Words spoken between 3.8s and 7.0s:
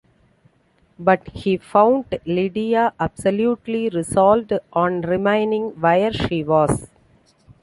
resolved on remaining where she was.